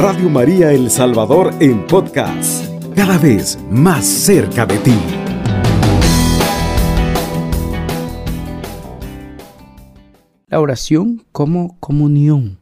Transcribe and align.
Radio 0.00 0.30
María 0.30 0.70
El 0.70 0.90
Salvador 0.90 1.52
en 1.58 1.84
podcast, 1.84 2.64
cada 2.94 3.18
vez 3.18 3.58
más 3.68 4.06
cerca 4.06 4.64
de 4.64 4.78
ti. 4.78 4.94
La 10.46 10.60
oración 10.60 11.24
como 11.32 11.76
comunión. 11.80 12.60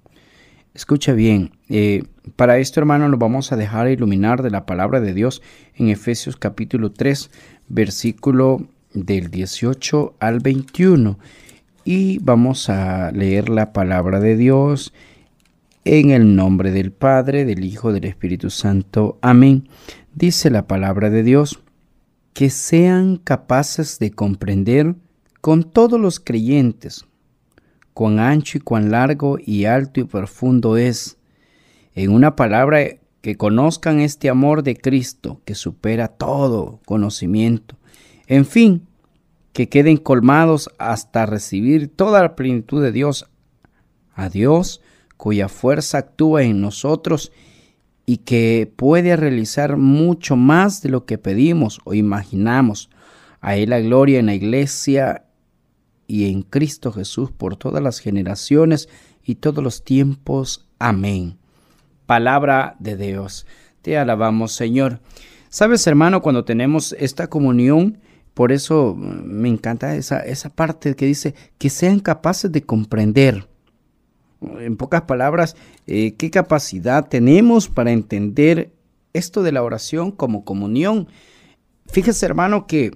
Escucha 0.72 1.12
bien, 1.12 1.50
eh, 1.68 2.04
para 2.36 2.57
esto 2.57 2.80
hermano 2.80 3.07
nos 3.07 3.20
vamos 3.20 3.53
a 3.53 3.57
dejar 3.57 3.91
iluminar 3.91 4.43
de 4.43 4.50
la 4.50 4.64
palabra 4.64 5.00
de 5.00 5.12
Dios 5.12 5.43
en 5.75 5.91
Efesios 5.91 6.37
capítulo 6.39 6.91
3, 6.91 7.30
versículo 7.68 8.62
del 8.95 9.30
18 9.30 10.14
al 10.21 10.41
21. 10.41 11.18
Y 11.84 12.18
vamos 12.21 12.71
a 12.71 13.12
leer 13.12 13.50
la 13.50 13.75
palabra 13.75 14.20
de 14.20 14.38
Dios 14.38 14.95
en 15.86 16.10
el 16.10 16.34
nombre 16.34 16.72
del 16.72 16.90
Padre, 16.90 17.45
del 17.45 17.64
Hijo, 17.64 17.92
del 17.92 18.06
Espíritu 18.06 18.50
Santo. 18.50 19.20
Amén. 19.22 19.68
Dice 20.14 20.50
la 20.50 20.66
palabra 20.66 21.10
de 21.10 21.22
Dios, 21.22 21.60
que 22.34 22.50
sean 22.50 23.18
capaces 23.18 24.00
de 24.00 24.10
comprender 24.10 24.96
con 25.40 25.62
todos 25.62 26.00
los 26.00 26.18
creyentes 26.18 27.06
cuán 27.95 28.18
ancho 28.18 28.59
y 28.59 28.60
cuán 28.60 28.90
largo 28.90 29.38
y 29.38 29.66
alto 29.66 30.00
y 30.00 30.04
profundo 30.04 30.76
es. 30.76 31.18
En 31.95 32.10
una 32.10 32.34
palabra, 32.34 32.80
que 33.23 33.37
conozcan 33.37 34.00
este 34.00 34.28
amor 34.28 34.64
de 34.64 34.76
Cristo 34.76 35.40
que 35.45 35.54
supera 35.54 36.09
todo 36.09 36.80
conocimiento. 36.84 37.76
En 38.26 38.45
fin, 38.45 38.87
que 39.52 39.68
queden 39.68 39.98
colmados 39.98 40.68
hasta 40.78 41.26
recibir 41.26 41.88
toda 41.88 42.23
la 42.23 42.34
plenitud 42.34 42.82
de 42.82 42.90
Dios. 42.90 43.30
A 44.14 44.28
Dios, 44.28 44.80
cuya 45.16 45.48
fuerza 45.48 45.98
actúa 45.98 46.43
en 46.43 46.60
nosotros 46.60 47.32
y 48.07 48.18
que 48.18 48.73
puede 48.77 49.16
realizar 49.16 49.77
mucho 49.77 50.37
más 50.37 50.80
de 50.82 50.88
lo 50.88 51.04
que 51.04 51.18
pedimos 51.18 51.80
o 51.85 51.95
imaginamos. 51.95 52.88
A 53.40 53.57
Él 53.57 53.71
la 53.71 53.80
gloria 53.80 54.21
en 54.21 54.27
la 54.27 54.35
iglesia 54.35 55.24
y 56.07 56.30
en 56.30 56.43
Cristo 56.43 56.93
Jesús 56.93 57.32
por 57.32 57.57
todas 57.57 57.82
las 57.82 57.99
generaciones 57.99 58.88
y 59.24 59.37
todos 59.37 59.63
los 59.63 59.85
tiempos. 59.85 60.66
Amén. 60.79 61.37
Palabra 62.07 62.77
de 62.79 62.96
Dios. 62.96 63.46
Te 63.83 63.99
alabamos, 63.99 64.53
Señor. 64.53 65.00
Sabes, 65.49 65.87
hermano, 65.87 66.22
cuando 66.22 66.44
tenemos 66.44 66.94
esta 66.99 67.28
comunión, 67.28 67.99
por 68.34 68.53
eso 68.53 68.94
me 68.97 69.49
encanta 69.49 69.97
esa, 69.97 70.21
esa 70.21 70.50
parte 70.50 70.94
que 70.94 71.06
dice 71.06 71.34
que 71.59 71.71
sean 71.71 71.99
capaces 72.00 72.53
de 72.53 72.62
comprender. 72.62 73.49
En 74.61 74.77
pocas 74.77 75.03
palabras, 75.03 75.56
eh, 75.87 76.15
¿qué 76.15 76.31
capacidad 76.31 77.09
tenemos 77.09 77.69
para 77.69 77.93
entender 77.93 78.72
esto 79.12 79.43
de 79.43 79.53
la 79.53 79.62
oración 79.62 80.11
como 80.11 80.44
comunión? 80.44 81.09
Fíjese, 81.87 82.27
hermano, 82.27 82.67
que 82.67 82.93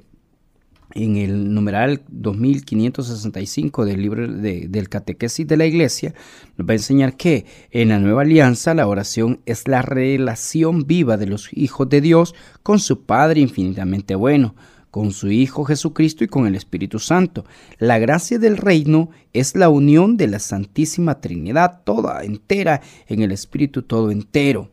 en 0.94 1.16
el 1.16 1.54
numeral 1.54 2.02
2565 2.08 3.84
del 3.84 4.02
libro 4.02 4.26
del 4.26 4.88
catequesis 4.88 5.46
de 5.46 5.56
la 5.56 5.66
iglesia, 5.66 6.14
nos 6.56 6.68
va 6.68 6.72
a 6.72 6.76
enseñar 6.76 7.16
que 7.16 7.46
en 7.70 7.90
la 7.90 7.98
nueva 7.98 8.22
alianza 8.22 8.74
la 8.74 8.86
oración 8.86 9.40
es 9.46 9.68
la 9.68 9.82
relación 9.82 10.86
viva 10.86 11.16
de 11.16 11.26
los 11.26 11.48
hijos 11.52 11.88
de 11.88 12.00
Dios 12.00 12.34
con 12.62 12.80
su 12.80 13.04
Padre 13.04 13.40
infinitamente 13.40 14.14
bueno, 14.14 14.54
con 14.90 15.12
su 15.12 15.30
Hijo 15.30 15.64
Jesucristo 15.64 16.24
y 16.24 16.28
con 16.28 16.46
el 16.46 16.54
Espíritu 16.54 16.98
Santo. 16.98 17.44
La 17.78 17.98
gracia 17.98 18.38
del 18.38 18.56
reino 18.56 19.10
es 19.32 19.54
la 19.56 19.68
unión 19.68 20.16
de 20.16 20.26
la 20.26 20.38
Santísima 20.38 21.20
Trinidad 21.20 21.82
toda 21.84 22.24
entera 22.24 22.80
en 23.06 23.22
el 23.22 23.32
Espíritu 23.32 23.82
todo 23.82 24.10
entero. 24.10 24.70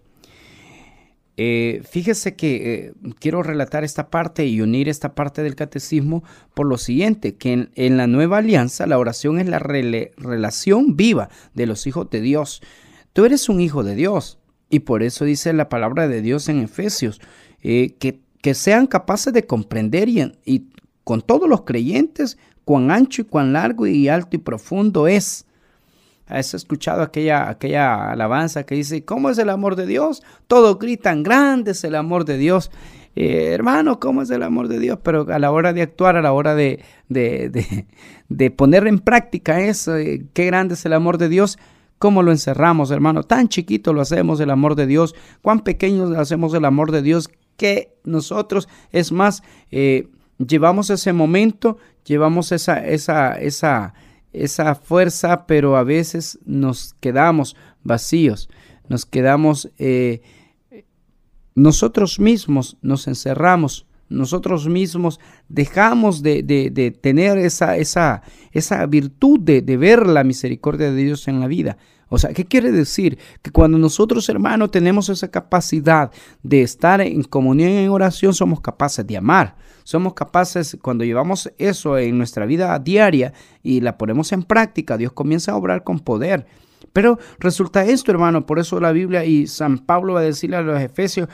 Eh, 1.40 1.84
fíjese 1.88 2.36
que 2.36 2.74
eh, 2.74 2.94
quiero 3.20 3.44
relatar 3.44 3.84
esta 3.84 4.10
parte 4.10 4.48
y 4.48 4.60
unir 4.60 4.90
esta 4.90 5.14
parte 5.14 5.44
del 5.44 5.56
catecismo 5.56 6.24
por 6.56 6.66
lo 6.66 6.80
siguiente, 6.80 7.36
que 7.36 7.70
en, 7.76 7.98
la 7.98 8.08
nueva 8.08 8.40
alianza 8.40 8.88
la 8.88 8.98
oración 8.98 9.40
es 9.40 9.48
la 9.48 9.60
relación 9.60 10.98
viva 10.98 11.30
de 11.54 11.68
los 11.68 11.86
hijos 11.86 12.10
de 12.10 12.22
Dios. 12.22 12.62
Tú 13.14 13.26
eres 13.26 13.50
un 13.50 13.62
hijo 13.62 13.84
de 13.84 13.94
Dios 13.94 14.40
y 14.68 14.80
por 14.80 15.04
eso 15.04 15.26
dice 15.26 15.54
la 15.54 15.70
palabra 15.70 16.08
de 16.08 16.24
Dios 16.24 16.50
en 16.50 16.60
Efesios, 16.60 17.22
eh, 17.62 17.96
que, 18.00 18.20
que, 18.42 18.54
sean 18.54 18.88
capaces 18.88 19.34
de 19.34 19.46
comprender 19.46 20.10
y, 20.10 20.32
y 20.46 20.68
con 21.04 21.22
todos 21.22 21.50
los 21.50 21.62
creyentes 21.62 22.38
cuán 22.66 22.92
ancho 22.92 23.22
y 23.22 23.26
cuán 23.26 23.54
largo 23.54 23.88
y 23.88 24.08
alto 24.10 24.36
y 24.36 24.40
profundo 24.40 25.08
es 25.08 25.48
¿Has 26.28 26.54
escuchado 26.54 27.02
aquella, 27.04 27.50
aquella 27.50 28.12
alabanza 28.12 28.66
que 28.66 28.76
dice, 28.76 29.06
¿cómo 29.06 29.30
es 29.30 29.38
el 29.38 29.50
amor 29.50 29.78
de 29.78 29.86
Dios? 29.86 30.24
Todos 30.48 30.78
gritan, 30.78 31.24
grande 31.24 31.72
es 31.72 31.84
el 31.86 31.96
amor 31.96 32.26
de 32.26 32.38
Dios. 32.38 32.70
Eh, 33.16 33.52
hermano, 33.54 34.00
¿cómo 34.00 34.22
es 34.22 34.30
el 34.30 34.44
amor 34.44 34.68
de 34.68 34.80
Dios? 34.80 35.00
Pero 35.02 35.26
a 35.30 35.40
la 35.40 35.52
hora 35.52 35.72
de 35.72 35.82
actuar, 35.82 36.18
a 36.18 36.22
la 36.22 36.34
hora 36.34 36.54
de, 36.54 36.84
de, 37.08 38.52
poner 38.52 38.88
en 38.88 39.00
práctica 39.00 39.62
eso, 39.62 39.96
eh, 39.96 40.26
qué 40.34 40.46
grande 40.46 40.74
es 40.74 40.86
el 40.86 40.94
amor 40.94 41.18
de 41.18 41.30
Dios, 41.30 41.58
¿cómo 41.98 42.22
lo 42.22 42.32
encerramos, 42.32 42.92
hermano? 42.92 43.24
Tan 43.24 43.48
chiquito 43.48 43.94
lo 43.94 44.02
hacemos 44.02 44.42
el 44.42 44.50
amor 44.50 44.76
de 44.76 44.86
Dios, 44.86 45.16
cuán 45.42 45.62
pequeño 45.62 46.20
hacemos 46.20 46.54
el 46.54 46.66
amor 46.66 46.92
de 46.92 47.02
Dios, 47.02 47.30
que 47.58 47.98
nosotros, 48.04 48.70
es 48.92 49.12
más, 49.12 49.44
eh, 49.72 50.08
llevamos 50.38 50.90
ese 50.90 51.12
momento, 51.14 51.78
llevamos 52.06 52.52
esa, 52.52 52.86
esa, 52.86 53.34
esa, 53.34 53.94
esa 54.32 54.76
fuerza, 54.76 55.46
pero 55.48 55.76
a 55.76 55.84
veces 55.84 56.40
nos 56.46 56.96
quedamos 57.00 57.56
vacíos, 57.84 58.50
nos 58.88 59.06
quedamos, 59.06 59.70
eh, 59.78 60.22
nosotros 61.56 62.20
mismos 62.20 62.78
nos 62.82 63.08
encerramos, 63.08 63.87
nosotros 64.10 64.68
mismos 64.68 65.20
dejamos 65.50 66.24
de, 66.24 66.44
de, 66.44 66.92
tener 66.92 67.38
esa, 67.38 67.78
esa, 67.78 68.24
esa 68.52 68.86
virtud 68.86 69.40
de, 69.40 69.62
de 69.62 69.78
ver 69.78 70.08
la 70.08 70.24
misericordia 70.24 70.92
de 70.92 71.04
Dios 71.04 71.28
en 71.28 71.40
la 71.40 71.48
vida. 71.48 71.78
O 72.10 72.18
sea, 72.18 72.34
¿qué 72.34 72.46
quiere 72.46 72.72
decir? 72.72 73.18
Que 73.42 73.52
cuando 73.52 73.78
nosotros, 73.78 74.30
hermanos, 74.30 74.72
tenemos 74.72 75.10
esa 75.10 75.30
capacidad 75.30 76.12
de 76.42 76.62
estar 76.62 77.02
en 77.02 77.24
comunión 77.24 77.72
en 77.72 77.90
oración, 77.90 78.34
somos 78.34 78.62
capaces 78.62 79.06
de 79.06 79.18
amar. 79.18 79.56
Somos 79.84 80.14
capaces, 80.14 80.78
cuando 80.82 81.06
llevamos 81.06 81.52
eso 81.58 81.98
en 81.98 82.18
nuestra 82.18 82.46
vida 82.46 82.78
diaria 82.80 83.34
y 83.64 83.82
la 83.82 83.98
ponemos 83.98 84.32
en 84.34 84.44
práctica, 84.44 84.98
Dios 84.98 85.14
comienza 85.14 85.54
a 85.54 85.56
obrar 85.56 85.84
con 85.84 86.00
poder. 86.00 86.46
Pero 86.94 87.20
resulta 87.40 87.86
esto, 87.86 88.12
hermano, 88.12 88.46
por 88.46 88.60
eso 88.60 88.80
la 88.80 88.92
Biblia 88.92 89.24
y 89.24 89.48
San 89.48 89.78
Pablo 89.80 90.14
va 90.14 90.22
a 90.22 90.24
decirle 90.24 90.58
a 90.58 90.62
los 90.62 90.82
Efesios 90.82 91.30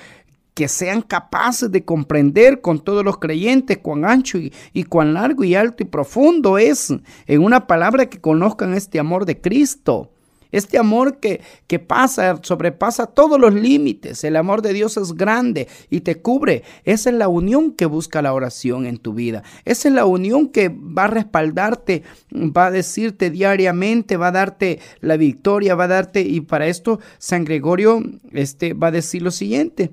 que 0.53 0.67
sean 0.67 1.01
capaces 1.01 1.71
de 1.71 1.83
comprender 1.83 2.61
con 2.61 2.79
todos 2.79 3.03
los 3.03 3.17
creyentes 3.17 3.79
cuán 3.79 4.05
ancho 4.05 4.37
y, 4.37 4.83
cuán 4.83 5.13
largo 5.13 5.43
y 5.43 5.55
alto 5.55 5.83
y 5.83 5.87
profundo 5.87 6.57
es, 6.57 6.93
en 7.27 7.43
una 7.43 7.67
palabra 7.67 8.07
que 8.07 8.21
conozcan 8.21 8.73
este 8.73 8.99
amor 8.99 9.25
de 9.25 9.39
Cristo. 9.39 10.09
Este 10.51 10.77
amor 10.77 11.17
que, 11.17 11.41
que 11.65 11.79
pasa, 11.79 12.39
sobrepasa 12.43 13.07
todos 13.07 13.39
los 13.39 13.55
límites. 13.55 14.23
El 14.23 14.35
amor 14.35 14.61
de 14.61 14.71
Dios 14.71 14.97
es 14.97 15.13
grande 15.13 15.67
y 15.89 16.01
te 16.01 16.21
cubre. 16.21 16.61
Esa 16.83 17.09
es 17.09 17.15
la 17.15 17.27
unión 17.27 17.71
que 17.71 17.87
busca 17.87 18.21
la 18.21 18.35
oración 18.35 18.85
en 18.85 18.99
tu 18.99 19.15
vida. 19.15 19.41
Esa 19.65 19.87
es 19.87 19.95
la 19.95 20.05
unión 20.05 20.49
que 20.49 20.69
va 20.69 21.05
a 21.05 21.07
respaldarte, 21.07 22.03
va 22.31 22.67
a 22.67 22.71
decirte 22.71 23.31
diariamente, 23.31 24.15
va 24.15 24.27
a 24.27 24.31
darte 24.31 24.79
la 24.99 25.17
victoria, 25.17 25.73
va 25.73 25.85
a 25.85 25.87
darte, 25.87 26.21
y 26.21 26.41
para 26.41 26.67
esto 26.67 26.99
San 27.17 27.45
Gregorio 27.45 28.03
este, 28.31 28.75
va 28.75 28.89
a 28.89 28.91
decir 28.91 29.23
lo 29.23 29.31
siguiente. 29.31 29.89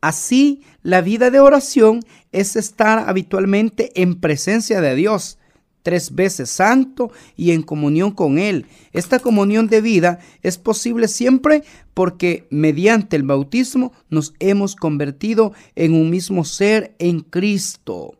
Así, 0.00 0.62
la 0.82 1.00
vida 1.00 1.30
de 1.30 1.40
oración 1.40 2.00
es 2.32 2.56
estar 2.56 3.08
habitualmente 3.08 3.90
en 4.00 4.14
presencia 4.20 4.80
de 4.80 4.94
Dios 4.94 5.38
tres 5.82 6.14
veces 6.14 6.50
santo 6.50 7.10
y 7.36 7.52
en 7.52 7.62
comunión 7.62 8.10
con 8.10 8.38
Él. 8.38 8.66
Esta 8.92 9.18
comunión 9.18 9.66
de 9.68 9.80
vida 9.80 10.18
es 10.42 10.58
posible 10.58 11.08
siempre 11.08 11.62
porque 11.94 12.46
mediante 12.50 13.16
el 13.16 13.22
bautismo 13.22 13.92
nos 14.08 14.34
hemos 14.38 14.76
convertido 14.76 15.52
en 15.74 15.94
un 15.94 16.10
mismo 16.10 16.44
ser 16.44 16.94
en 16.98 17.20
Cristo. 17.20 18.19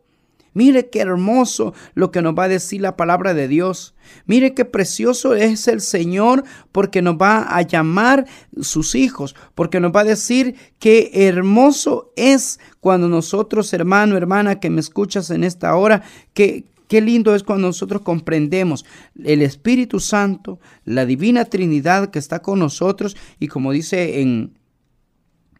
Mire 0.53 0.89
qué 0.89 0.99
hermoso 0.99 1.73
lo 1.93 2.11
que 2.11 2.21
nos 2.21 2.33
va 2.33 2.45
a 2.45 2.49
decir 2.49 2.81
la 2.81 2.97
palabra 2.97 3.33
de 3.33 3.47
Dios. 3.47 3.95
Mire 4.25 4.53
qué 4.53 4.65
precioso 4.65 5.33
es 5.33 5.67
el 5.67 5.79
Señor 5.79 6.43
porque 6.71 7.01
nos 7.01 7.15
va 7.15 7.43
a 7.43 7.61
llamar 7.61 8.25
sus 8.59 8.95
hijos, 8.95 9.35
porque 9.55 9.79
nos 9.79 9.93
va 9.93 10.01
a 10.01 10.05
decir 10.05 10.55
qué 10.79 11.11
hermoso 11.13 12.11
es 12.17 12.59
cuando 12.81 13.07
nosotros, 13.07 13.71
hermano, 13.73 14.17
hermana, 14.17 14.59
que 14.59 14.69
me 14.69 14.81
escuchas 14.81 15.29
en 15.29 15.43
esta 15.43 15.75
hora, 15.75 16.03
que, 16.33 16.65
Qué 16.91 16.99
lindo 16.99 17.33
es 17.33 17.43
cuando 17.43 17.69
nosotros 17.69 18.01
comprendemos 18.01 18.83
el 19.23 19.41
Espíritu 19.41 20.01
Santo, 20.01 20.59
la 20.83 21.05
Divina 21.05 21.45
Trinidad 21.45 22.11
que 22.11 22.19
está 22.19 22.41
con 22.41 22.59
nosotros 22.59 23.15
y 23.39 23.47
como 23.47 23.71
dice 23.71 24.19
en, 24.19 24.59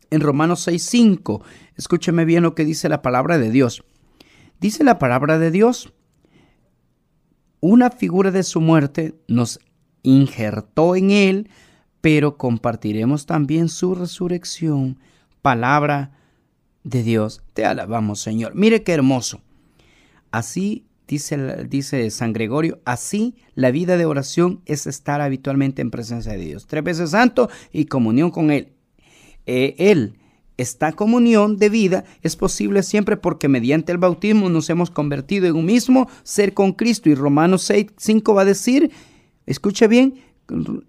en 0.09 0.19
Romanos 0.19 0.67
6.5, 0.67 1.41
escúcheme 1.77 2.25
bien 2.25 2.43
lo 2.43 2.53
que 2.53 2.65
dice 2.65 2.89
la 2.89 3.01
palabra 3.01 3.37
de 3.37 3.49
Dios. 3.49 3.81
Dice 4.61 4.85
la 4.85 4.97
palabra 4.97 5.39
de 5.39 5.51
Dios, 5.51 5.91
una 7.59 7.89
figura 7.89 8.31
de 8.31 8.43
su 8.43 8.61
muerte 8.61 9.15
nos 9.27 9.59
injertó 10.03 10.95
en 10.95 11.11
él 11.11 11.49
pero 12.01 12.37
compartiremos 12.37 13.25
también 13.25 13.69
su 13.69 13.95
resurrección. 13.95 14.99
Palabra 15.41 16.11
de 16.83 17.03
Dios. 17.03 17.43
Te 17.53 17.65
alabamos, 17.65 18.19
Señor. 18.19 18.55
Mire 18.55 18.83
qué 18.83 18.93
hermoso. 18.93 19.41
Así 20.31 20.87
dice, 21.07 21.65
dice 21.65 22.09
San 22.09 22.33
Gregorio, 22.33 22.79
así 22.85 23.35
la 23.53 23.71
vida 23.71 23.97
de 23.97 24.05
oración 24.05 24.61
es 24.65 24.87
estar 24.87 25.21
habitualmente 25.21 25.81
en 25.81 25.91
presencia 25.91 26.31
de 26.33 26.39
Dios. 26.39 26.67
Tres 26.67 26.83
veces 26.83 27.11
santo 27.11 27.49
y 27.71 27.85
comunión 27.85 28.31
con 28.31 28.49
Él. 28.49 28.73
Eh, 29.45 29.75
él, 29.77 30.17
esta 30.61 30.93
comunión 30.93 31.57
de 31.57 31.69
vida 31.69 32.05
es 32.21 32.35
posible 32.35 32.83
siempre 32.83 33.17
porque 33.17 33.47
mediante 33.47 33.91
el 33.91 33.97
bautismo 33.97 34.49
nos 34.49 34.69
hemos 34.69 34.91
convertido 34.91 35.47
en 35.47 35.55
un 35.55 35.65
mismo 35.65 36.09
ser 36.23 36.53
con 36.53 36.73
Cristo. 36.73 37.09
Y 37.09 37.15
Romanos 37.15 37.63
6, 37.63 37.87
5 37.97 38.33
va 38.33 38.43
a 38.43 38.45
decir, 38.45 38.91
escuche 39.45 39.87
bien, 39.87 40.15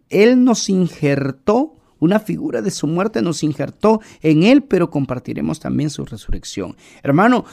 Él 0.09 0.45
nos 0.45 0.69
injertó 0.69 1.77
una 2.03 2.19
figura 2.19 2.63
de 2.63 2.73
su 2.73 2.89
muerte 2.89 3.23
nos 3.23 3.45
injertó 3.45 4.01
en 4.23 4.43
Él, 4.43 4.65
pero 4.65 4.91
compartiremos 4.91 5.61
también 5.61 5.89
su 5.89 6.05
resurrección. 6.05 6.75
Hermano, 7.05 7.45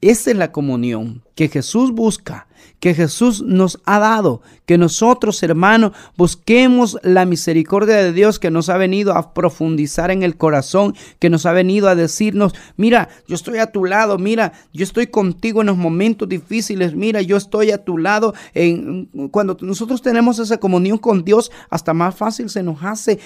esa 0.00 0.30
es 0.30 0.36
la 0.36 0.52
comunión 0.52 1.22
que 1.34 1.48
Jesús 1.48 1.92
busca, 1.92 2.46
que 2.80 2.94
Jesús 2.94 3.42
nos 3.42 3.78
ha 3.84 3.98
dado, 3.98 4.40
que 4.64 4.78
nosotros, 4.78 5.42
hermanos, 5.42 5.92
busquemos 6.16 6.98
la 7.02 7.26
misericordia 7.26 7.96
de 7.96 8.12
Dios 8.12 8.38
que 8.38 8.50
nos 8.50 8.70
ha 8.70 8.78
venido 8.78 9.14
a 9.14 9.34
profundizar 9.34 10.10
en 10.10 10.22
el 10.22 10.36
corazón, 10.38 10.94
que 11.18 11.28
nos 11.28 11.44
ha 11.44 11.52
venido 11.52 11.88
a 11.88 11.94
decirnos, 11.94 12.54
mira, 12.76 13.10
yo 13.28 13.34
estoy 13.34 13.58
a 13.58 13.72
tu 13.72 13.84
lado, 13.84 14.16
mira, 14.16 14.52
yo 14.72 14.84
estoy 14.84 15.08
contigo 15.08 15.60
en 15.60 15.66
los 15.66 15.76
momentos 15.76 16.28
difíciles, 16.28 16.94
mira, 16.94 17.20
yo 17.20 17.36
estoy 17.36 17.70
a 17.70 17.84
tu 17.84 17.98
lado. 17.98 18.34
Cuando 19.30 19.58
nosotros 19.60 20.00
tenemos 20.00 20.38
esa 20.38 20.58
comunión 20.58 20.96
con 20.96 21.24
Dios, 21.24 21.50
hasta 21.68 21.92
más 21.92 22.14
fácil 22.14 22.48
se 22.48 22.62
nos 22.62 22.82
hace 22.82 23.18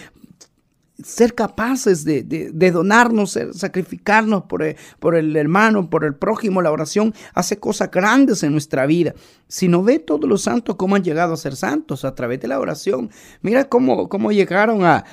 ser 1.02 1.34
capaces 1.34 2.04
de, 2.04 2.70
donarnos, 2.70 3.38
sacrificarnos 3.52 4.44
por 4.44 4.62
el, 4.62 4.76
por 5.00 5.16
el, 5.16 5.34
hermano, 5.36 5.90
por 5.90 6.04
el 6.04 6.14
prójimo. 6.14 6.62
La 6.62 6.70
oración 6.70 7.12
hace 7.34 7.58
cosas 7.58 7.90
grandes 7.90 8.42
en 8.42 8.52
nuestra 8.52 8.86
vida. 8.86 9.14
Si 9.48 9.68
no 9.68 9.82
ve 9.82 9.98
todos 9.98 10.28
los 10.28 10.42
santos 10.42 10.76
cómo 10.76 10.96
han 10.96 11.02
llegado 11.02 11.34
a 11.34 11.36
ser 11.36 11.56
santos 11.56 12.04
a 12.04 12.14
través 12.14 12.40
de 12.40 12.48
la 12.48 12.60
oración, 12.60 13.10
mira 13.42 13.64
cómo, 13.64 14.08
cómo 14.08 14.32
llegaron 14.32 14.80
a, 14.84 15.04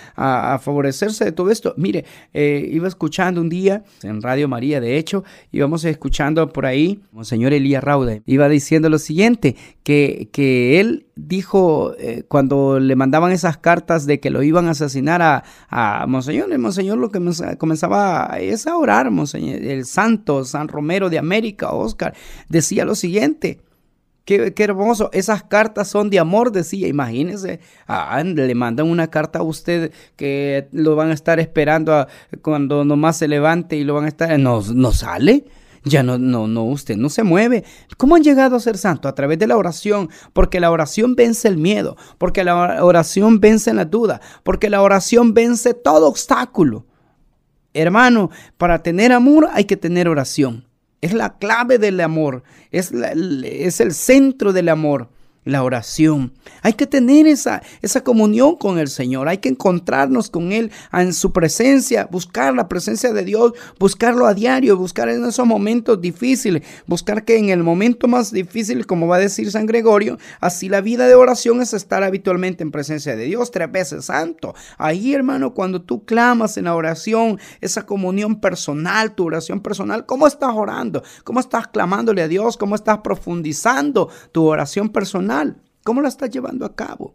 favorecerse 0.62 1.26
de 1.26 1.32
todo 1.32 1.50
esto. 1.50 1.74
Mire, 1.78 2.06
eh, 2.34 2.68
iba 2.72 2.88
escuchando 2.88 3.42
un 3.42 3.50
día 3.50 3.84
en 4.04 4.22
Radio 4.22 4.48
María, 4.48 4.80
de 4.80 4.98
hecho, 4.98 5.24
íbamos 5.52 5.84
escuchando 5.86 6.48
por 6.52 6.66
ahí, 6.66 7.02
Monseñor 7.12 7.54
Elías 7.54 7.84
Rauda, 7.84 8.20
iba 8.26 8.48
diciendo 8.48 8.90
lo 8.90 9.00
siguiente, 9.00 9.56
que, 9.84 10.30
que 10.32 10.80
él 10.80 11.08
dijo 11.28 11.94
eh, 12.00 12.24
cuando 12.28 12.80
le 12.80 12.96
mandaban 12.96 13.32
esas 13.32 13.58
cartas 13.58 14.06
de 14.06 14.20
que 14.20 14.30
lo 14.30 14.44
iban 14.44 14.68
a 14.68 14.72
asesinar 14.72 15.22
a, 15.22 15.44
a 15.70 16.06
Monseñor, 16.08 16.52
el 16.52 16.60
Monseñor 16.60 16.98
lo 16.98 17.12
que 17.12 17.20
comenzaba 17.58 18.38
es 18.40 18.68
a 18.68 18.78
orar, 18.78 19.12
Monseñor, 19.12 19.62
el 19.62 19.86
santo 19.86 20.44
San 20.46 20.68
Romero 20.68 21.10
de 21.10 21.20
América, 21.20 21.72
Oscar, 21.72 22.14
decía 22.50 22.86
lo 22.86 22.96
siguiente, 22.96 23.60
Qué, 24.24 24.54
hermoso. 24.60 25.10
Esas 25.14 25.44
cartas 25.44 25.90
son 25.90 26.10
de 26.10 26.20
amor, 26.20 26.52
decía. 26.52 26.88
Imagínense, 26.88 27.60
ah, 27.88 28.22
le 28.24 28.56
mandan 28.56 28.88
una 28.88 29.08
carta 29.08 29.40
a 29.40 29.44
usted 29.44 29.92
que 30.16 30.68
lo 30.72 30.96
van 30.96 31.10
a 31.10 31.14
estar 31.14 31.40
esperando 31.40 32.08
cuando 32.42 32.86
nomás 32.86 33.18
se 33.18 33.28
levante 33.28 33.76
y 33.78 33.84
lo 33.84 33.96
van 33.96 34.06
a 34.06 34.10
estar. 34.10 34.40
No, 34.40 34.62
no 34.62 34.92
sale. 34.92 35.46
Ya 35.84 36.04
no, 36.04 36.18
no, 36.20 36.48
no, 36.48 36.64
usted 36.64 36.96
no 36.96 37.10
se 37.10 37.24
mueve. 37.24 37.64
¿Cómo 37.98 38.16
han 38.16 38.24
llegado 38.24 38.56
a 38.56 38.60
ser 38.60 38.78
santo? 38.78 39.08
A 39.08 39.16
través 39.16 39.40
de 39.40 39.48
la 39.48 39.58
oración, 39.58 40.10
porque 40.34 40.60
la 40.60 40.70
oración 40.70 41.16
vence 41.16 41.48
el 41.48 41.58
miedo, 41.58 41.98
porque 42.18 42.44
la 42.44 42.84
oración 42.84 43.40
vence 43.40 43.74
la 43.74 43.86
duda, 43.86 44.22
porque 44.44 44.70
la 44.70 44.82
oración 44.82 45.34
vence 45.34 45.74
todo 45.74 46.08
obstáculo. 46.08 46.86
Hermano, 47.74 48.30
para 48.58 48.84
tener 48.84 49.12
amor 49.12 49.50
hay 49.54 49.66
que 49.66 49.78
tener 49.78 50.08
oración. 50.08 50.68
Es 51.02 51.14
la 51.14 51.38
clave 51.40 51.80
del 51.80 52.00
amor, 52.00 52.44
es, 52.70 52.92
es 52.92 53.80
el 53.80 53.94
centro 53.94 54.54
del 54.54 54.70
amor 54.70 55.10
la 55.44 55.64
oración. 55.64 56.34
Hay 56.62 56.74
que 56.74 56.86
tener 56.86 57.26
esa, 57.26 57.64
esa 57.82 58.04
comunión 58.04 58.56
con 58.56 58.78
el 58.78 58.88
Señor. 58.88 59.28
Hay 59.28 59.40
que 59.40 59.50
encontrarnos 59.50 60.30
con 60.30 60.52
Él 60.52 60.72
en 60.94 61.14
su 61.14 61.32
presencia, 61.32 62.08
buscar 62.12 62.54
la 62.54 62.68
presencia 62.68 63.12
de 63.12 63.24
Dios, 63.24 63.54
buscarlo 63.80 64.28
a 64.28 64.34
diario, 64.34 64.78
buscar 64.78 65.10
en 65.10 65.26
esos 65.26 65.46
momentos 65.46 66.00
difíciles, 66.00 66.64
buscar 66.86 67.26
que 67.26 67.38
en 67.38 67.50
el 67.50 67.64
momento 67.64 68.08
más 68.08 68.32
difícil, 68.32 68.86
como 68.86 69.08
va 69.08 69.16
a 69.16 69.20
decir 69.20 69.52
San 69.52 69.66
Gregorio, 69.66 70.20
así 70.40 70.70
la 70.70 70.82
vida 70.82 71.08
de 71.08 71.16
oración 71.16 71.62
es 71.62 71.74
estar 71.74 72.04
habitualmente 72.04 72.64
en 72.64 72.72
presencia 72.72 73.16
de 73.16 73.26
Dios, 73.26 73.50
tres 73.50 73.72
veces 73.72 74.06
santo. 74.06 74.54
Ahí, 74.78 75.14
hermano, 75.14 75.54
cuando 75.54 75.82
tú 75.82 76.06
clamas 76.06 76.58
en 76.58 76.66
la 76.66 76.76
oración, 76.76 77.40
esa 77.62 77.86
comunión 77.86 78.40
personal, 78.40 79.16
tu 79.16 79.26
oración 79.26 79.62
personal, 79.62 80.06
¿cómo 80.06 80.28
estás 80.28 80.54
orando? 80.54 81.02
¿Cómo 81.24 81.40
estás 81.40 81.68
clamándole 81.68 82.22
a 82.22 82.28
Dios? 82.28 82.58
¿Cómo 82.58 82.76
estás 82.76 83.00
profundizando 83.00 84.10
tu 84.32 84.46
oración 84.46 84.90
personal? 84.90 85.31
¿Cómo 85.84 86.02
la 86.02 86.10
estás 86.10 86.30
llevando 86.30 86.66
a 86.66 86.76
cabo? 86.76 87.14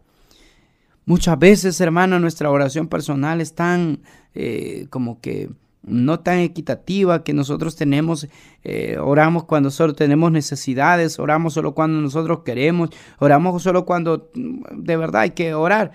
Muchas 1.05 1.39
veces, 1.39 1.79
hermano, 1.79 2.19
nuestra 2.19 2.51
oración 2.51 2.87
personal 2.87 3.39
es 3.39 3.53
tan 3.53 3.99
eh, 4.33 4.87
como 4.89 5.21
que 5.21 5.49
no 5.83 6.19
tan 6.19 6.39
equitativa 6.39 7.23
que 7.23 7.33
nosotros 7.33 7.77
tenemos, 7.77 8.27
eh, 8.63 8.97
oramos 8.99 9.45
cuando 9.45 9.71
solo 9.71 9.93
tenemos 9.93 10.31
necesidades, 10.31 11.17
oramos 11.17 11.53
solo 11.53 11.73
cuando 11.73 12.01
nosotros 12.01 12.41
queremos, 12.43 12.89
oramos 13.19 13.63
solo 13.63 13.85
cuando 13.85 14.29
mm, 14.35 14.83
de 14.83 14.97
verdad 14.97 15.21
hay 15.21 15.31
que 15.31 15.53
orar. 15.53 15.93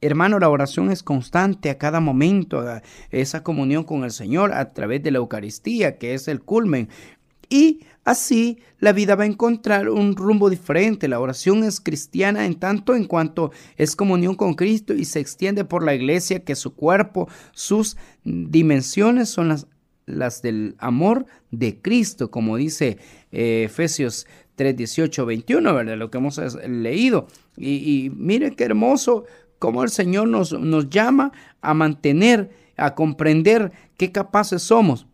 Hermano, 0.00 0.38
la 0.38 0.48
oración 0.48 0.90
es 0.90 1.02
constante 1.02 1.68
a 1.68 1.76
cada 1.76 2.00
momento, 2.00 2.64
esa 3.10 3.42
comunión 3.42 3.84
con 3.84 4.04
el 4.04 4.10
Señor 4.10 4.54
a 4.54 4.72
través 4.72 5.02
de 5.02 5.10
la 5.10 5.18
Eucaristía, 5.18 5.98
que 5.98 6.14
es 6.14 6.26
el 6.26 6.40
culmen. 6.40 6.88
Y 7.50 7.80
Así, 8.04 8.58
la 8.78 8.92
vida 8.92 9.14
va 9.14 9.24
a 9.24 9.26
encontrar 9.26 9.90
un 9.90 10.16
rumbo 10.16 10.48
diferente. 10.48 11.06
La 11.06 11.20
oración 11.20 11.64
es 11.64 11.80
cristiana 11.80 12.46
en 12.46 12.54
tanto 12.54 12.94
en 12.96 13.04
cuanto 13.04 13.52
es 13.76 13.94
comunión 13.94 14.36
con 14.36 14.54
Cristo 14.54 14.94
y 14.94 15.04
se 15.04 15.20
extiende 15.20 15.64
por 15.64 15.84
la 15.84 15.94
iglesia 15.94 16.42
que 16.42 16.56
su 16.56 16.74
cuerpo, 16.74 17.28
sus 17.52 17.98
dimensiones 18.24 19.28
son 19.28 19.48
las, 19.48 19.66
las 20.06 20.40
del 20.40 20.76
amor 20.78 21.26
de 21.50 21.78
Cristo, 21.80 22.30
como 22.30 22.56
dice 22.56 22.98
eh, 23.32 23.64
Efesios 23.66 24.26
3, 24.54 24.76
18, 24.76 25.26
21, 25.26 25.74
¿verdad? 25.74 25.96
Lo 25.98 26.10
que 26.10 26.18
hemos 26.18 26.40
leído. 26.66 27.26
Y, 27.58 28.06
y 28.06 28.10
mire 28.10 28.56
qué 28.56 28.64
hermoso 28.64 29.24
cómo 29.58 29.84
el 29.84 29.90
Señor 29.90 30.26
nos, 30.26 30.52
nos 30.52 30.88
llama 30.88 31.32
a 31.60 31.74
mantener, 31.74 32.50
a 32.78 32.94
comprender 32.94 33.72
qué 33.98 34.10
capaces 34.10 34.62
somos 34.62 35.06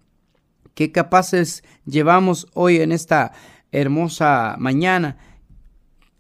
qué 0.76 0.92
capaces 0.92 1.64
llevamos 1.87 2.49
hoy 2.52 2.76
en 2.76 2.92
esta 2.92 3.33
hermosa 3.73 4.56
mañana. 4.59 5.16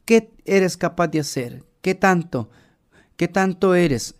¿Qué 0.06 0.32
eres 0.46 0.78
capaz 0.78 1.08
de 1.08 1.20
hacer? 1.20 1.62
¿Qué 1.82 1.94
tanto? 1.94 2.48
¿Qué 3.18 3.28
tanto 3.28 3.74
eres 3.74 4.16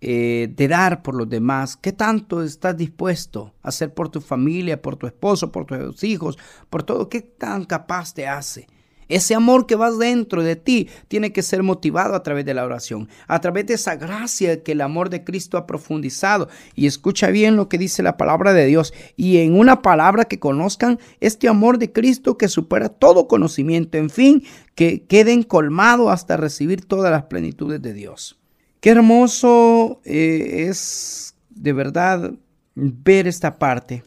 eh, 0.00 0.52
de 0.54 0.68
dar 0.68 1.02
por 1.02 1.14
los 1.14 1.28
demás? 1.28 1.76
¿Qué 1.76 1.92
tanto 1.92 2.42
estás 2.42 2.76
dispuesto 2.76 3.54
a 3.62 3.68
hacer 3.68 3.94
por 3.94 4.08
tu 4.08 4.20
familia, 4.20 4.82
por 4.82 4.96
tu 4.96 5.06
esposo, 5.06 5.52
por 5.52 5.66
tus 5.66 6.02
hijos, 6.02 6.36
por 6.68 6.82
todo? 6.82 7.08
¿Qué 7.08 7.20
tan 7.20 7.64
capaz 7.64 8.12
te 8.12 8.26
hace? 8.26 8.66
Ese 9.08 9.34
amor 9.34 9.66
que 9.66 9.76
va 9.76 9.90
dentro 9.90 10.42
de 10.42 10.56
ti 10.56 10.88
tiene 11.08 11.32
que 11.32 11.42
ser 11.42 11.62
motivado 11.62 12.14
a 12.14 12.22
través 12.22 12.44
de 12.44 12.54
la 12.54 12.64
oración, 12.64 13.08
a 13.28 13.40
través 13.40 13.66
de 13.66 13.74
esa 13.74 13.96
gracia 13.96 14.62
que 14.62 14.72
el 14.72 14.80
amor 14.80 15.10
de 15.10 15.22
Cristo 15.22 15.58
ha 15.58 15.66
profundizado. 15.66 16.48
Y 16.74 16.86
escucha 16.86 17.28
bien 17.28 17.56
lo 17.56 17.68
que 17.68 17.78
dice 17.78 18.02
la 18.02 18.16
palabra 18.16 18.52
de 18.52 18.66
Dios. 18.66 18.92
Y 19.16 19.38
en 19.38 19.58
una 19.58 19.82
palabra 19.82 20.24
que 20.24 20.38
conozcan 20.38 20.98
este 21.20 21.48
amor 21.48 21.78
de 21.78 21.92
Cristo 21.92 22.36
que 22.36 22.48
supera 22.48 22.88
todo 22.88 23.28
conocimiento. 23.28 23.98
En 23.98 24.10
fin, 24.10 24.42
que 24.74 25.04
queden 25.04 25.42
colmados 25.42 26.10
hasta 26.10 26.36
recibir 26.36 26.84
todas 26.84 27.10
las 27.10 27.24
plenitudes 27.24 27.80
de 27.80 27.92
Dios. 27.92 28.38
Qué 28.80 28.90
hermoso 28.90 30.00
eh, 30.04 30.66
es 30.68 31.34
de 31.50 31.72
verdad 31.72 32.32
ver 32.74 33.26
esta 33.26 33.58
parte. 33.58 34.04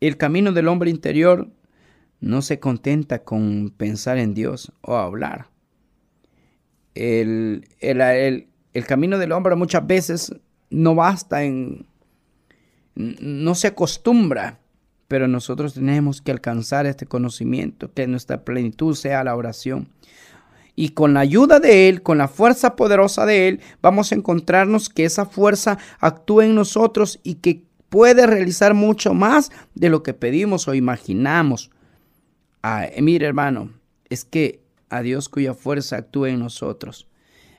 El 0.00 0.16
camino 0.16 0.52
del 0.52 0.68
hombre 0.68 0.90
interior 0.90 1.48
no 2.20 2.42
se 2.42 2.58
contenta 2.58 3.20
con 3.20 3.72
pensar 3.76 4.18
en 4.18 4.34
Dios 4.34 4.72
o 4.80 4.96
hablar. 4.96 5.48
El, 6.94 7.64
camino 8.86 9.18
del 9.18 9.32
hombre 9.32 9.54
muchas 9.54 9.86
veces 9.86 10.34
no 10.70 10.94
basta 10.94 11.44
en, 11.44 11.86
no 12.94 13.54
se 13.54 13.68
acostumbra, 13.68 14.58
pero 15.06 15.28
nosotros 15.28 15.74
tenemos 15.74 16.20
que 16.20 16.32
alcanzar 16.32 16.86
este 16.86 17.06
conocimiento, 17.06 17.92
que 17.92 18.06
nuestra 18.06 18.44
plenitud 18.44 18.94
sea 18.94 19.24
la 19.24 19.36
oración. 19.36 19.88
Y 20.74 20.90
con 20.90 21.14
la 21.14 21.20
ayuda 21.20 21.60
de 21.60 21.88
Él, 21.88 22.02
con 22.02 22.18
la 22.18 22.28
fuerza 22.28 22.76
poderosa 22.76 23.26
de 23.26 23.48
Él, 23.48 23.60
vamos 23.80 24.12
a 24.12 24.14
encontrarnos 24.14 24.88
que 24.88 25.04
esa 25.04 25.24
fuerza 25.24 25.78
actúa 25.98 26.44
en 26.44 26.54
nosotros 26.54 27.20
y 27.22 27.36
que 27.36 27.64
puede 27.88 28.26
realizar 28.26 28.74
mucho 28.74 29.14
más 29.14 29.50
de 29.74 29.88
lo 29.88 30.02
que 30.02 30.14
pedimos 30.14 30.68
o 30.68 30.74
imaginamos. 30.74 31.70
Ah, 32.62 32.86
mire 33.00 33.26
hermano, 33.26 33.72
es 34.08 34.24
que 34.24 34.60
a 34.88 35.02
Dios 35.02 35.28
cuya 35.28 35.54
fuerza 35.54 35.96
actúa 35.96 36.30
en 36.30 36.40
nosotros. 36.40 37.08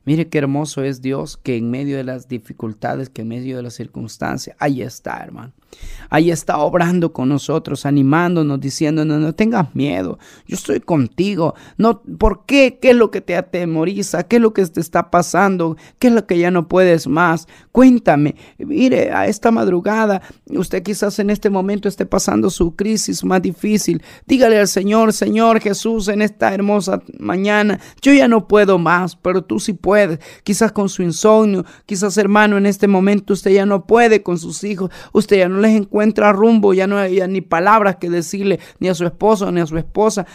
Mire 0.05 0.29
qué 0.29 0.39
hermoso 0.39 0.83
es 0.83 1.01
Dios 1.01 1.37
que 1.37 1.57
en 1.57 1.69
medio 1.69 1.97
de 1.97 2.03
las 2.03 2.27
dificultades, 2.27 3.09
que 3.09 3.21
en 3.21 3.27
medio 3.27 3.57
de 3.57 3.63
las 3.63 3.75
circunstancias, 3.75 4.55
ahí 4.59 4.81
está, 4.81 5.21
hermano. 5.21 5.53
Ahí 6.09 6.31
está 6.31 6.57
obrando 6.57 7.13
con 7.13 7.29
nosotros, 7.29 7.85
animándonos, 7.85 8.59
diciendo, 8.59 9.05
no 9.05 9.33
tengas 9.33 9.75
miedo, 9.75 10.17
yo 10.47 10.55
estoy 10.55 10.79
contigo. 10.79 11.53
No, 11.77 12.01
¿Por 12.01 12.45
qué? 12.45 12.79
¿Qué 12.81 12.91
es 12.91 12.95
lo 12.95 13.11
que 13.11 13.21
te 13.21 13.35
atemoriza? 13.35 14.23
¿Qué 14.23 14.37
es 14.37 14.41
lo 14.41 14.53
que 14.53 14.65
te 14.65 14.79
está 14.79 15.11
pasando? 15.11 15.77
¿Qué 15.99 16.07
es 16.07 16.13
lo 16.13 16.25
que 16.25 16.39
ya 16.39 16.49
no 16.49 16.67
puedes 16.67 17.07
más? 17.07 17.47
Cuéntame, 17.71 18.35
mire, 18.57 19.11
a 19.11 19.27
esta 19.27 19.51
madrugada, 19.51 20.21
usted 20.47 20.81
quizás 20.81 21.19
en 21.19 21.29
este 21.29 21.49
momento 21.49 21.87
esté 21.87 22.05
pasando 22.05 22.49
su 22.49 22.75
crisis 22.75 23.23
más 23.23 23.41
difícil. 23.41 24.01
Dígale 24.25 24.59
al 24.59 24.67
Señor, 24.67 25.13
Señor 25.13 25.61
Jesús, 25.61 26.07
en 26.07 26.21
esta 26.21 26.53
hermosa 26.53 27.01
mañana, 27.19 27.79
yo 28.01 28.13
ya 28.13 28.27
no 28.27 28.47
puedo 28.47 28.79
más, 28.79 29.15
pero 29.15 29.43
tú 29.43 29.59
sí 29.59 29.73
puedes. 29.73 30.19
Quizás 30.43 30.71
con 30.71 30.89
su 30.89 31.03
insomnio, 31.03 31.65
quizás 31.85 32.17
hermano, 32.17 32.57
en 32.57 32.65
este 32.65 32.87
momento 32.87 33.33
usted 33.33 33.51
ya 33.51 33.65
no 33.65 33.85
puede 33.85 34.23
con 34.23 34.39
sus 34.39 34.63
hijos, 34.63 34.89
usted 35.13 35.37
ya 35.37 35.49
no 35.49 35.58
les 35.59 35.75
encuentra 35.75 36.31
rumbo, 36.33 36.73
ya 36.73 36.87
no 36.87 36.97
hay 36.97 37.21
ni 37.27 37.41
palabras 37.41 37.97
que 37.97 38.09
decirle 38.09 38.59
ni 38.79 38.87
a 38.87 38.95
su 38.95 39.05
esposo 39.05 39.51
ni 39.51 39.61
a 39.61 39.67
su 39.67 39.77
esposa. 39.77 40.25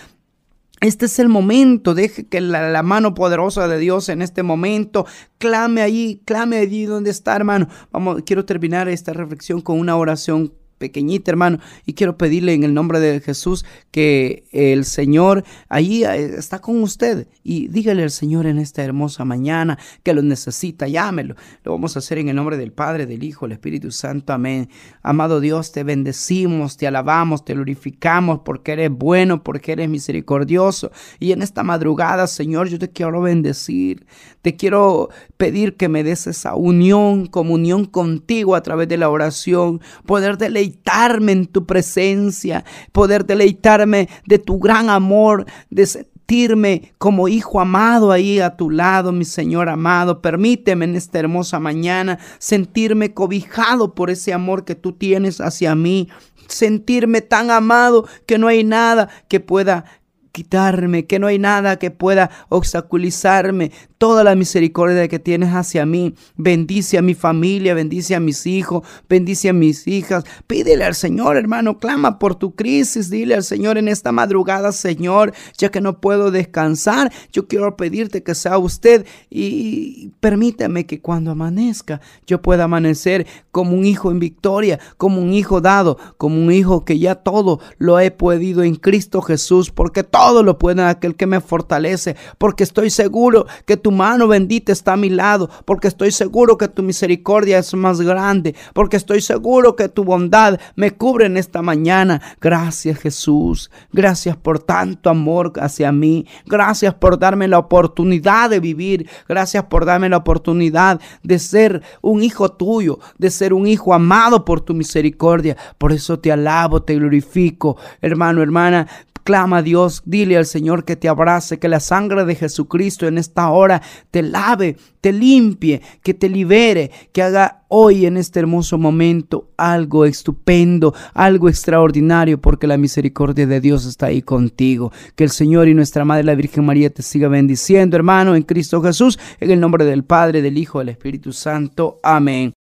Este 0.80 1.06
es 1.06 1.18
el 1.18 1.28
momento, 1.28 1.94
deje 1.94 2.26
que 2.26 2.40
la, 2.40 2.68
la, 2.68 2.82
mano 2.82 3.14
poderosa 3.14 3.68
de 3.68 3.78
Dios 3.78 4.08
en 4.10 4.20
este 4.20 4.42
momento 4.42 5.06
clame 5.38 5.80
allí, 5.80 6.20
clame 6.26 6.58
allí 6.58 6.84
donde 6.84 7.10
está, 7.10 7.34
hermano. 7.36 7.68
Vamos, 7.90 8.22
quiero 8.26 8.44
terminar 8.44 8.88
esta 8.88 9.12
reflexión 9.12 9.62
con 9.62 9.80
una 9.80 9.96
oración 9.96 10.52
pequeñita, 10.78 11.30
hermano, 11.30 11.58
y 11.86 11.94
quiero 11.94 12.16
pedirle 12.18 12.54
en 12.54 12.64
el 12.64 12.74
nombre 12.74 13.00
de 13.00 13.20
Jesús 13.20 13.64
que 13.90 14.44
el 14.52 14.84
Señor 14.84 15.44
ahí 15.68 16.04
eh, 16.04 16.34
está 16.36 16.60
con 16.60 16.82
usted 16.82 17.26
y 17.42 17.68
dígale 17.68 18.02
al 18.02 18.10
Señor 18.10 18.46
en 18.46 18.58
esta 18.58 18.82
hermosa 18.82 19.24
mañana 19.24 19.78
que 20.02 20.14
lo 20.14 20.22
necesita, 20.22 20.88
llámelo. 20.88 21.36
Lo 21.62 21.72
vamos 21.72 21.96
a 21.96 21.98
hacer 21.98 22.18
en 22.18 22.28
el 22.28 22.36
nombre 22.36 22.56
del 22.56 22.72
Padre, 22.72 23.06
del 23.06 23.22
Hijo, 23.22 23.46
del 23.46 23.52
Espíritu 23.52 23.90
Santo. 23.90 24.32
Amén. 24.32 24.68
Amado 25.02 25.40
Dios, 25.40 25.72
te 25.72 25.84
bendecimos, 25.84 26.76
te 26.76 26.86
alabamos, 26.86 27.44
te 27.44 27.54
glorificamos 27.54 28.40
porque 28.44 28.72
eres 28.72 28.90
bueno, 28.90 29.42
porque 29.42 29.72
eres 29.72 29.88
misericordioso. 29.88 30.90
Y 31.20 31.32
en 31.32 31.42
esta 31.42 31.62
madrugada, 31.62 32.26
Señor, 32.26 32.68
yo 32.68 32.78
te 32.78 32.90
quiero 32.90 33.20
bendecir. 33.20 34.06
Te 34.42 34.56
quiero 34.56 35.08
pedir 35.36 35.76
que 35.76 35.88
me 35.88 36.04
des 36.04 36.26
esa 36.26 36.54
unión, 36.54 37.26
comunión 37.26 37.84
contigo 37.86 38.54
a 38.54 38.62
través 38.62 38.88
de 38.88 38.96
la 38.96 39.08
oración, 39.08 39.80
poder 40.06 40.36
deleitarme 40.64 41.32
en 41.32 41.46
tu 41.46 41.66
presencia, 41.66 42.64
poder 42.92 43.26
deleitarme 43.26 44.08
de 44.26 44.38
tu 44.38 44.58
gran 44.58 44.88
amor, 44.88 45.46
de 45.70 45.86
sentirme 45.86 46.94
como 46.98 47.28
hijo 47.28 47.60
amado 47.60 48.10
ahí 48.10 48.40
a 48.40 48.56
tu 48.56 48.70
lado, 48.70 49.12
mi 49.12 49.24
Señor 49.24 49.68
amado. 49.68 50.22
Permíteme 50.22 50.86
en 50.86 50.96
esta 50.96 51.18
hermosa 51.18 51.60
mañana 51.60 52.18
sentirme 52.38 53.12
cobijado 53.12 53.94
por 53.94 54.10
ese 54.10 54.32
amor 54.32 54.64
que 54.64 54.74
tú 54.74 54.92
tienes 54.92 55.40
hacia 55.40 55.74
mí, 55.74 56.08
sentirme 56.48 57.20
tan 57.20 57.50
amado 57.50 58.06
que 58.26 58.38
no 58.38 58.48
hay 58.48 58.64
nada 58.64 59.08
que 59.28 59.40
pueda 59.40 59.84
quitarme, 60.32 61.06
que 61.06 61.20
no 61.20 61.28
hay 61.28 61.38
nada 61.38 61.78
que 61.78 61.92
pueda 61.92 62.30
obstaculizarme 62.48 63.70
toda 64.04 64.22
la 64.22 64.34
misericordia 64.34 65.08
que 65.08 65.18
tienes 65.18 65.54
hacia 65.54 65.86
mí. 65.86 66.14
Bendice 66.36 66.98
a 66.98 67.00
mi 67.00 67.14
familia, 67.14 67.72
bendice 67.72 68.14
a 68.14 68.20
mis 68.20 68.44
hijos, 68.44 68.86
bendice 69.08 69.48
a 69.48 69.54
mis 69.54 69.88
hijas. 69.88 70.24
Pídele 70.46 70.84
al 70.84 70.94
Señor, 70.94 71.38
hermano, 71.38 71.78
clama 71.78 72.18
por 72.18 72.34
tu 72.34 72.54
crisis. 72.54 73.08
Dile 73.08 73.34
al 73.34 73.44
Señor 73.44 73.78
en 73.78 73.88
esta 73.88 74.12
madrugada, 74.12 74.72
Señor, 74.72 75.32
ya 75.56 75.70
que 75.70 75.80
no 75.80 76.02
puedo 76.02 76.30
descansar, 76.30 77.10
yo 77.32 77.48
quiero 77.48 77.78
pedirte 77.78 78.22
que 78.22 78.34
sea 78.34 78.58
usted 78.58 79.06
y 79.30 80.10
permítame 80.20 80.84
que 80.84 81.00
cuando 81.00 81.30
amanezca 81.30 82.02
yo 82.26 82.42
pueda 82.42 82.64
amanecer 82.64 83.26
como 83.52 83.74
un 83.74 83.86
hijo 83.86 84.10
en 84.10 84.18
victoria, 84.18 84.80
como 84.98 85.22
un 85.22 85.32
hijo 85.32 85.62
dado, 85.62 85.96
como 86.18 86.36
un 86.36 86.52
hijo 86.52 86.84
que 86.84 86.98
ya 86.98 87.14
todo 87.14 87.58
lo 87.78 87.98
he 87.98 88.10
podido 88.10 88.64
en 88.64 88.74
Cristo 88.74 89.22
Jesús, 89.22 89.70
porque 89.70 90.02
todo 90.04 90.42
lo 90.42 90.58
puede 90.58 90.82
aquel 90.82 91.14
que 91.14 91.26
me 91.26 91.40
fortalece, 91.40 92.16
porque 92.36 92.64
estoy 92.64 92.90
seguro 92.90 93.46
que 93.64 93.78
tu 93.78 93.93
mano 93.94 94.28
bendita 94.28 94.72
está 94.72 94.92
a 94.92 94.96
mi 94.96 95.08
lado, 95.08 95.48
porque 95.64 95.88
estoy 95.88 96.10
seguro 96.10 96.58
que 96.58 96.68
tu 96.68 96.82
misericordia 96.82 97.58
es 97.58 97.72
más 97.74 98.00
grande, 98.00 98.54
porque 98.74 98.96
estoy 98.96 99.20
seguro 99.20 99.76
que 99.76 99.88
tu 99.88 100.04
bondad 100.04 100.60
me 100.76 100.90
cubre 100.90 101.26
en 101.26 101.36
esta 101.36 101.62
mañana. 101.62 102.20
Gracias 102.40 102.98
Jesús, 102.98 103.70
gracias 103.92 104.36
por 104.36 104.58
tanto 104.58 105.08
amor 105.08 105.52
hacia 105.60 105.92
mí, 105.92 106.26
gracias 106.44 106.94
por 106.94 107.18
darme 107.18 107.48
la 107.48 107.58
oportunidad 107.58 108.50
de 108.50 108.60
vivir, 108.60 109.08
gracias 109.28 109.64
por 109.64 109.86
darme 109.86 110.08
la 110.08 110.18
oportunidad 110.18 111.00
de 111.22 111.38
ser 111.38 111.82
un 112.02 112.22
hijo 112.22 112.50
tuyo, 112.50 112.98
de 113.18 113.30
ser 113.30 113.54
un 113.54 113.66
hijo 113.66 113.94
amado 113.94 114.44
por 114.44 114.60
tu 114.60 114.74
misericordia. 114.74 115.56
Por 115.78 115.92
eso 115.92 116.18
te 116.18 116.32
alabo, 116.32 116.82
te 116.82 116.94
glorifico, 116.94 117.76
hermano, 118.00 118.42
hermana. 118.42 118.86
Clama 119.24 119.58
a 119.58 119.62
Dios, 119.62 120.02
dile 120.04 120.36
al 120.36 120.44
Señor 120.44 120.84
que 120.84 120.96
te 120.96 121.08
abrace, 121.08 121.58
que 121.58 121.68
la 121.68 121.80
sangre 121.80 122.26
de 122.26 122.34
Jesucristo 122.34 123.06
en 123.06 123.16
esta 123.16 123.48
hora 123.48 123.80
te 124.10 124.22
lave, 124.22 124.76
te 125.00 125.12
limpie, 125.12 125.80
que 126.02 126.12
te 126.12 126.28
libere, 126.28 126.90
que 127.10 127.22
haga 127.22 127.62
hoy 127.68 128.04
en 128.04 128.18
este 128.18 128.40
hermoso 128.40 128.76
momento 128.76 129.48
algo 129.56 130.04
estupendo, 130.04 130.94
algo 131.14 131.48
extraordinario, 131.48 132.38
porque 132.38 132.66
la 132.66 132.76
misericordia 132.76 133.46
de 133.46 133.62
Dios 133.62 133.86
está 133.86 134.06
ahí 134.06 134.20
contigo. 134.20 134.92
Que 135.14 135.24
el 135.24 135.30
Señor 135.30 135.68
y 135.68 135.74
nuestra 135.74 136.04
Madre 136.04 136.24
la 136.24 136.34
Virgen 136.34 136.66
María 136.66 136.90
te 136.90 137.02
siga 137.02 137.28
bendiciendo, 137.28 137.96
hermano, 137.96 138.36
en 138.36 138.42
Cristo 138.42 138.82
Jesús, 138.82 139.18
en 139.40 139.50
el 139.50 139.58
nombre 139.58 139.86
del 139.86 140.04
Padre, 140.04 140.42
del 140.42 140.58
Hijo, 140.58 140.80
del 140.80 140.90
Espíritu 140.90 141.32
Santo. 141.32 141.98
Amén. 142.02 142.52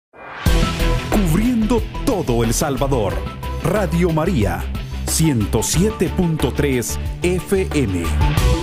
Cubriendo 1.11 1.81
todo 2.05 2.41
El 2.41 2.53
Salvador. 2.53 3.13
Radio 3.65 4.09
María 4.11 4.63
107.3 5.05 6.97
FM. 7.21 8.62